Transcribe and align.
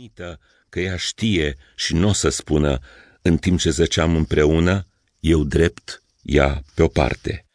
mită 0.00 0.40
că 0.68 0.80
ea 0.80 0.96
știe 0.96 1.56
și 1.74 1.94
nu 1.94 2.08
o 2.08 2.12
să 2.12 2.28
spună, 2.28 2.78
în 3.22 3.36
timp 3.36 3.58
ce 3.58 3.70
zăceam 3.70 4.16
împreună, 4.16 4.86
eu 5.20 5.44
drept, 5.44 6.02
ea 6.22 6.62
pe 6.74 6.82
o 6.82 6.88
parte. 6.88 7.46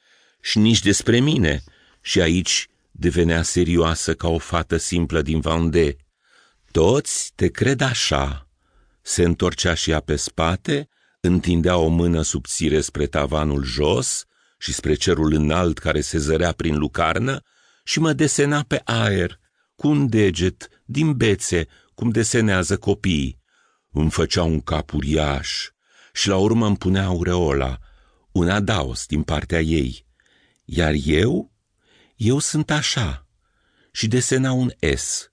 Și 0.41 0.57
nici 0.57 0.81
despre 0.81 1.19
mine, 1.19 1.63
și 2.01 2.21
aici 2.21 2.67
devenea 2.91 3.41
serioasă 3.41 4.13
ca 4.13 4.27
o 4.27 4.37
fată 4.37 4.77
simplă 4.77 5.21
din 5.21 5.41
Vendée. 5.41 5.95
Toți 6.71 7.31
te 7.35 7.47
cred 7.47 7.81
așa. 7.81 8.49
Se 9.01 9.23
întorcea 9.23 9.73
și 9.73 9.91
ea 9.91 9.99
pe 9.99 10.15
spate, 10.15 10.89
întindea 11.19 11.77
o 11.77 11.87
mână 11.87 12.21
subțire 12.21 12.81
spre 12.81 13.05
tavanul 13.05 13.63
jos 13.63 14.25
și 14.57 14.73
spre 14.73 14.93
cerul 14.93 15.33
înalt 15.33 15.77
care 15.77 16.01
se 16.01 16.17
zărea 16.17 16.51
prin 16.51 16.77
lucarnă 16.77 17.41
și 17.83 17.99
mă 17.99 18.13
desena 18.13 18.63
pe 18.67 18.81
aer, 18.83 19.39
cu 19.75 19.87
un 19.87 20.09
deget, 20.09 20.67
din 20.85 21.13
bețe, 21.13 21.67
cum 21.93 22.09
desenează 22.09 22.77
copiii. 22.77 23.39
Îmi 23.91 24.11
făcea 24.11 24.43
un 24.43 24.61
cap 24.61 24.93
uriaș 24.93 25.69
și 26.13 26.27
la 26.27 26.37
urmă 26.37 26.65
îmi 26.65 26.77
punea 26.77 27.05
aureola, 27.05 27.77
un 28.31 28.49
adaos 28.49 29.05
din 29.05 29.23
partea 29.23 29.61
ei. 29.61 30.05
Iar 30.65 30.93
eu? 31.03 31.51
Eu 32.15 32.39
sunt 32.39 32.71
așa. 32.71 33.27
Și 33.91 34.07
desena 34.07 34.51
un 34.51 34.71
S. 34.95 35.29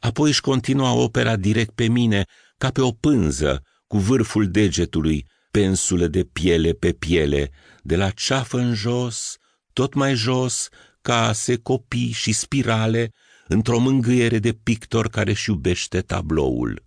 Apoi 0.00 0.28
își 0.28 0.40
continua 0.40 0.92
opera 0.92 1.36
direct 1.36 1.74
pe 1.74 1.86
mine, 1.86 2.26
ca 2.58 2.70
pe 2.70 2.80
o 2.80 2.92
pânză, 2.92 3.62
cu 3.86 3.98
vârful 3.98 4.50
degetului, 4.50 5.26
pensulă 5.50 6.06
de 6.06 6.24
piele 6.24 6.72
pe 6.72 6.92
piele, 6.92 7.50
de 7.82 7.96
la 7.96 8.10
ceafă 8.10 8.58
în 8.58 8.74
jos, 8.74 9.36
tot 9.72 9.94
mai 9.94 10.14
jos, 10.14 10.68
case, 11.04 11.56
copii 11.56 12.10
și 12.10 12.32
spirale, 12.32 13.12
într-o 13.48 13.78
mângâiere 13.78 14.38
de 14.38 14.52
pictor 14.52 15.08
care 15.08 15.30
își 15.30 15.50
iubește 15.50 16.00
tabloul. 16.00 16.84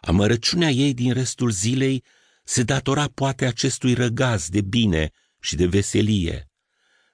Amărăciunea 0.00 0.70
ei 0.70 0.94
din 0.94 1.12
restul 1.12 1.50
zilei 1.50 2.04
se 2.44 2.62
datora 2.62 3.08
poate 3.14 3.46
acestui 3.46 3.94
răgaz 3.94 4.48
de 4.48 4.60
bine 4.60 5.10
și 5.40 5.56
de 5.56 5.66
veselie. 5.66 6.50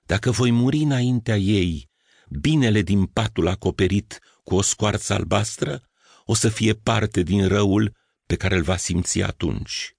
Dacă 0.02 0.30
voi 0.30 0.50
muri 0.50 0.78
înaintea 0.78 1.36
ei, 1.36 1.89
binele 2.28 2.83
din 2.83 3.05
patul 3.06 3.48
acoperit 3.48 4.19
cu 4.44 4.55
o 4.55 4.62
scoarță 4.62 5.14
albastră 5.14 5.83
o 6.24 6.34
să 6.34 6.48
fie 6.48 6.74
parte 6.74 7.22
din 7.22 7.48
răul 7.48 7.97
pe 8.27 8.36
care 8.36 8.56
îl 8.56 8.62
va 8.62 8.77
simți 8.77 9.22
atunci. 9.22 9.92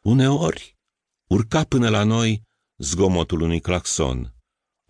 Uneori 0.00 0.78
urca 1.26 1.64
până 1.64 1.88
la 1.88 2.02
noi 2.02 2.42
zgomotul 2.76 3.40
unui 3.40 3.60
claxon, 3.60 4.34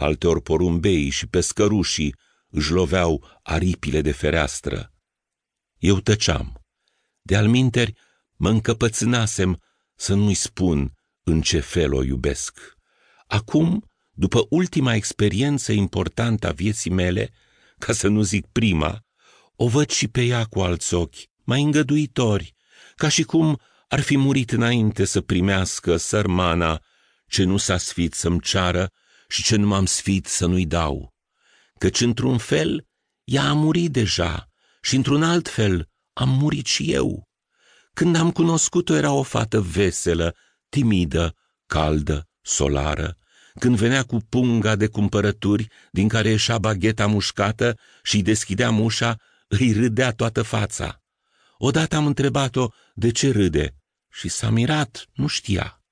alteori 0.01 0.43
porumbeii 0.43 1.11
și 1.11 1.27
pescărușii 1.27 2.15
își 2.49 2.73
loveau 2.73 3.41
aripile 3.43 4.01
de 4.01 4.13
fereastră. 4.13 4.93
Eu 5.79 6.01
tăceam. 6.01 6.63
De 7.23 7.37
alminteri 7.37 7.93
mă 8.37 8.49
încăpățânasem 8.49 9.61
să 9.95 10.15
nu-i 10.15 10.35
spun 10.35 10.93
în 11.23 11.41
ce 11.41 11.61
fel 11.61 11.95
o 11.95 12.03
iubesc. 12.03 12.59
Acum, 13.27 13.91
după 14.11 14.47
ultima 14.49 14.95
experiență 14.95 15.73
importantă 15.73 16.49
a 16.49 16.53
vieții 16.53 16.91
mele, 16.91 17.31
ca 17.79 17.93
să 17.93 18.09
nu 18.09 18.23
zic 18.23 18.47
prima, 18.47 19.05
o 19.57 19.69
văd 19.69 19.91
și 19.91 20.09
pe 20.09 20.23
ea 20.23 20.45
cu 20.45 20.61
alți 20.61 20.95
ochi, 20.95 21.17
mai 21.45 21.63
îngăduitori, 21.63 22.55
ca 22.97 23.09
și 23.09 23.23
cum 23.23 23.61
ar 23.89 24.01
fi 24.01 24.17
murit 24.17 24.53
înainte 24.53 25.05
să 25.05 25.21
primească 25.21 25.97
sărmana 25.97 26.83
ce 27.27 27.45
nu 27.45 27.57
s-a 27.57 27.77
sfit 27.77 28.15
să-mi 28.15 28.41
ceară 28.41 28.93
și 29.31 29.43
ce 29.43 29.57
nu 29.57 29.67
m-am 29.67 29.87
sfit 29.87 30.27
să 30.27 30.47
nu-i 30.47 30.67
dau. 30.67 31.15
Căci 31.79 32.01
într-un 32.01 32.39
fel 32.39 32.87
ea 33.25 33.49
a 33.49 33.53
murit 33.53 33.93
deja 33.93 34.49
și 34.83 34.97
într-un 34.97 35.23
alt 35.23 35.49
fel 35.49 35.89
am 36.13 36.29
murit 36.29 36.67
și 36.67 36.93
eu. 36.93 37.29
Când 37.93 38.17
am 38.17 38.31
cunoscut-o 38.31 38.95
era 38.95 39.13
o 39.13 39.23
fată 39.23 39.61
veselă, 39.61 40.37
timidă, 40.69 41.35
caldă, 41.67 42.29
solară, 42.43 43.17
când 43.59 43.77
venea 43.77 44.03
cu 44.03 44.19
punga 44.29 44.77
de 44.77 44.87
cumpărături 44.87 45.67
din 45.91 46.09
care 46.09 46.29
ieșea 46.29 46.59
bagheta 46.59 47.07
mușcată 47.07 47.79
și 48.03 48.17
îi 48.17 48.23
deschidea 48.23 48.71
ușa, 48.71 49.17
îi 49.49 49.73
râdea 49.73 50.13
toată 50.13 50.43
fața. 50.43 51.03
Odată 51.59 51.97
am 51.97 52.07
întrebat-o 52.07 52.69
de 52.95 53.11
ce 53.11 53.31
râde 53.31 53.75
și 54.11 54.29
s-a 54.29 54.51
mirat, 54.51 55.07
nu 55.13 55.27
știa. 55.27 55.83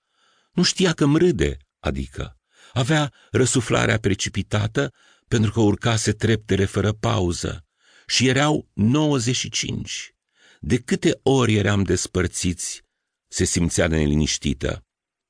Nu 0.52 0.62
știa 0.62 0.92
că 0.92 1.04
îmi 1.04 1.18
râde, 1.18 1.56
adică. 1.78 2.37
Avea 2.72 3.12
răsuflarea 3.30 3.98
precipitată 3.98 4.92
pentru 5.28 5.52
că 5.52 5.60
urcase 5.60 6.12
treptele 6.12 6.64
fără 6.64 6.92
pauză 6.92 7.66
și 8.06 8.28
erau 8.28 8.68
95. 8.72 10.14
De 10.60 10.78
câte 10.78 11.20
ori 11.22 11.54
eram 11.54 11.82
despărțiți, 11.82 12.82
se 13.28 13.44
simțea 13.44 13.86
neliniștită 13.86 14.86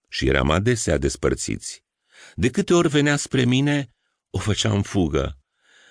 și 0.09 0.27
eram 0.27 0.51
adesea 0.51 0.99
despărțiți. 0.99 1.85
De 2.35 2.51
câte 2.51 2.75
ori 2.75 2.89
venea 2.89 3.17
spre 3.17 3.45
mine, 3.45 3.95
o 4.31 4.39
făceam 4.39 4.83
fugă. 4.83 5.39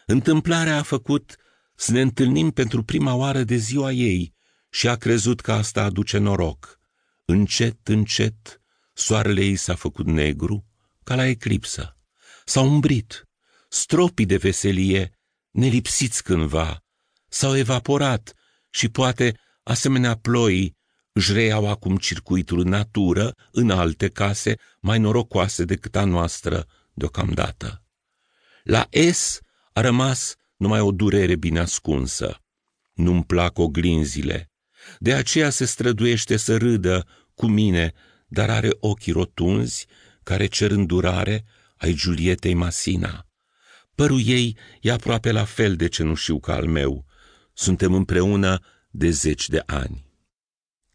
Întâmplarea 0.05 0.77
a 0.77 0.81
făcut 0.81 1.35
să 1.75 1.91
ne 1.91 2.01
întâlnim 2.01 2.51
pentru 2.51 2.83
prima 2.83 3.13
oară 3.13 3.43
de 3.43 3.55
ziua 3.55 3.91
ei 3.91 4.35
și 4.69 4.87
a 4.87 4.95
crezut 4.95 5.41
că 5.41 5.51
asta 5.51 5.83
aduce 5.83 6.17
noroc. 6.17 6.79
Încet, 7.25 7.87
încet, 7.87 8.61
soarele 8.93 9.43
ei 9.43 9.55
s-a 9.55 9.75
făcut 9.75 10.05
negru, 10.05 10.65
ca 11.07 11.15
la 11.15 11.25
eclipsă. 11.25 11.97
S-a 12.45 12.61
umbrit. 12.61 13.27
Stropii 13.69 14.25
de 14.25 14.37
veselie, 14.37 15.19
nelipsiți 15.51 16.23
cândva, 16.23 16.83
s-au 17.27 17.55
evaporat 17.55 18.33
și 18.69 18.89
poate, 18.89 19.39
asemenea 19.63 20.15
ploii, 20.15 20.77
își 21.11 21.33
reiau 21.33 21.67
acum 21.69 21.97
circuitul 21.97 22.59
în 22.59 22.67
natură 22.67 23.35
în 23.51 23.69
alte 23.69 24.09
case 24.09 24.55
mai 24.79 24.99
norocoase 24.99 25.63
decât 25.63 25.95
a 25.95 26.05
noastră 26.05 26.65
deocamdată. 26.93 27.83
La 28.63 28.87
S 29.11 29.39
a 29.73 29.81
rămas 29.81 30.35
numai 30.55 30.79
o 30.79 30.91
durere 30.91 31.35
bine 31.35 31.59
ascunsă. 31.59 32.41
Nu-mi 32.93 33.23
plac 33.23 33.57
oglinzile, 33.57 34.51
de 34.99 35.13
aceea 35.13 35.49
se 35.49 35.65
străduiește 35.65 36.37
să 36.37 36.57
râdă 36.57 37.07
cu 37.33 37.45
mine, 37.45 37.93
dar 38.27 38.49
are 38.49 38.69
ochii 38.79 39.11
rotunzi 39.11 39.87
care 40.27 40.45
cer 40.45 40.71
îndurare 40.71 41.45
ai 41.77 41.93
Giulietei 41.93 42.53
Masina. 42.53 43.25
Părul 43.95 44.21
ei 44.25 44.57
e 44.81 44.91
aproape 44.91 45.31
la 45.31 45.43
fel 45.43 45.75
de 45.75 45.87
cenușiu 45.87 46.39
ca 46.39 46.53
al 46.53 46.65
meu. 46.65 47.05
Suntem 47.53 47.93
împreună 47.93 48.59
de 48.89 49.09
zeci 49.09 49.49
de 49.49 49.63
ani. 49.65 50.05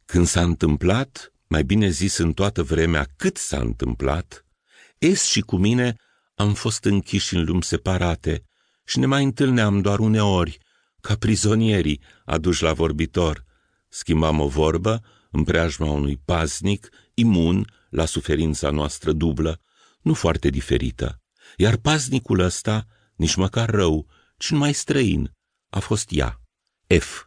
Când 0.04 0.26
s-a 0.26 0.42
întâmplat, 0.42 1.32
mai 1.46 1.64
bine 1.64 1.88
zis 1.88 2.16
în 2.16 2.32
toată 2.32 2.62
vremea 2.62 3.06
cât 3.16 3.36
s-a 3.36 3.58
întâmplat, 3.58 4.46
Es 4.98 5.24
și 5.24 5.40
cu 5.40 5.56
mine 5.56 5.96
am 6.34 6.54
fost 6.54 6.84
închiși 6.84 7.34
în 7.34 7.44
lumi 7.44 7.62
separate 7.62 8.44
și 8.84 8.98
ne 8.98 9.06
mai 9.06 9.24
întâlneam 9.24 9.80
doar 9.80 9.98
uneori, 9.98 10.58
ca 11.00 11.16
prizonierii 11.16 12.00
aduși 12.24 12.62
la 12.62 12.72
vorbitor. 12.72 13.44
Schimbam 13.88 14.40
o 14.40 14.48
vorbă 14.48 15.02
în 15.30 15.44
preajma 15.44 15.90
unui 15.90 16.20
paznic, 16.24 16.88
imun 17.14 17.66
la 17.90 18.04
suferința 18.04 18.70
noastră 18.70 19.12
dublă, 19.12 19.60
nu 20.00 20.14
foarte 20.14 20.50
diferită. 20.50 21.20
Iar 21.56 21.76
paznicul 21.76 22.38
ăsta, 22.38 22.86
nici 23.16 23.34
măcar 23.34 23.70
rău, 23.70 24.06
ci 24.36 24.50
numai 24.50 24.72
străin, 24.72 25.32
a 25.70 25.78
fost 25.78 26.08
ea, 26.10 26.40
F. 26.98 27.24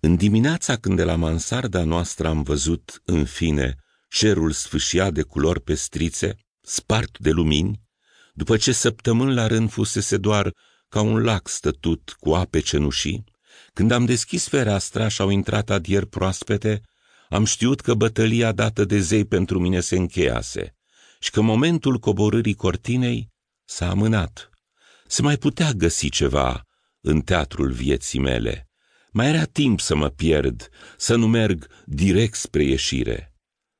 În 0.00 0.16
dimineața 0.16 0.76
când 0.76 0.96
de 0.96 1.04
la 1.04 1.14
mansarda 1.14 1.84
noastră 1.84 2.28
am 2.28 2.42
văzut, 2.42 3.02
în 3.04 3.24
fine, 3.24 3.76
cerul 4.08 4.52
sfâșia 4.52 5.10
de 5.10 5.22
culori 5.22 5.60
pestrițe, 5.60 6.36
spart 6.60 7.18
de 7.18 7.30
lumini, 7.30 7.80
după 8.34 8.56
ce 8.56 8.72
săptămâni 8.72 9.34
la 9.34 9.46
rând 9.46 9.70
fusese 9.70 10.16
doar 10.16 10.52
ca 10.88 11.00
un 11.00 11.22
lac 11.22 11.48
stătut 11.48 12.16
cu 12.20 12.34
ape 12.34 12.60
cenușii, 12.60 13.24
când 13.72 13.90
am 13.90 14.04
deschis 14.04 14.48
fereastra 14.48 15.08
și 15.08 15.20
au 15.20 15.30
intrat 15.30 15.70
adier 15.70 16.04
proaspete, 16.04 16.80
am 17.32 17.44
știut 17.44 17.80
că 17.80 17.94
bătălia 17.94 18.52
dată 18.52 18.84
de 18.84 19.00
zei 19.00 19.24
pentru 19.24 19.58
mine 19.58 19.80
se 19.80 19.96
încheiase 19.96 20.76
și 21.20 21.30
că 21.30 21.40
momentul 21.40 21.98
coborârii 21.98 22.54
cortinei 22.54 23.30
s-a 23.64 23.90
amânat. 23.90 24.50
Se 25.06 25.22
mai 25.22 25.36
putea 25.36 25.72
găsi 25.72 26.08
ceva 26.08 26.66
în 27.00 27.20
teatrul 27.20 27.70
vieții 27.70 28.18
mele. 28.18 28.70
Mai 29.10 29.28
era 29.28 29.44
timp 29.44 29.80
să 29.80 29.94
mă 29.94 30.08
pierd, 30.08 30.68
să 30.96 31.14
nu 31.14 31.28
merg 31.28 31.66
direct 31.84 32.34
spre 32.34 32.64
ieșire. 32.64 33.34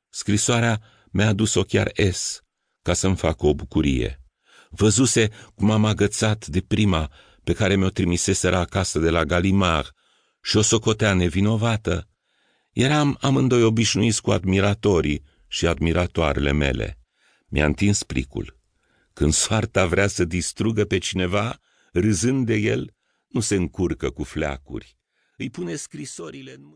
Scrisoarea 0.09 0.81
mi-a 1.11 1.29
adus-o 1.29 1.63
chiar 1.63 1.93
S, 2.11 2.41
ca 2.83 2.93
să-mi 2.93 3.17
facă 3.17 3.47
o 3.47 3.55
bucurie. 3.55 4.23
Văzuse 4.71 5.31
cum 5.55 5.71
am 5.71 5.85
agățat 5.85 6.47
de 6.47 6.61
prima 6.61 7.11
pe 7.45 7.53
care 7.53 7.77
mi-o 7.77 7.91
trimiseseră 7.91 8.57
acasă 8.57 8.99
de 8.99 9.11
la 9.11 9.25
Galimar 9.25 9.93
și 10.43 10.57
o 10.57 10.63
socotea 10.63 11.15
nevinovată. 11.15 12.07
Eram 12.73 13.17
amândoi 13.21 13.63
obișnuiți 13.63 14.23
cu 14.23 14.31
admiratorii 14.31 15.23
și 15.47 15.67
admiratoarele 15.67 16.53
mele. 16.53 16.99
Mi-a 17.49 17.67
întins 17.67 18.03
pricul. 18.03 18.59
Când 19.13 19.33
soarta 19.33 19.87
vrea 19.87 20.07
să 20.07 20.25
distrugă 20.25 20.85
pe 20.85 20.99
cineva, 20.99 21.61
râzând 21.93 22.47
de 22.47 22.55
el, 22.55 22.95
nu 23.29 23.41
se 23.41 23.55
încurcă 23.55 24.11
cu 24.11 24.25
fleacuri. 24.25 24.97
Îi 25.37 25.51
pune 25.51 25.75
scrisorile 25.75 26.53
în 26.53 26.61
mână. 26.61 26.71